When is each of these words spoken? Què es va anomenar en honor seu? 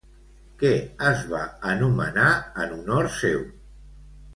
Què 0.63 0.71
es 1.11 1.21
va 1.35 1.43
anomenar 1.75 2.33
en 2.67 2.77
honor 2.81 3.15
seu? 3.23 3.51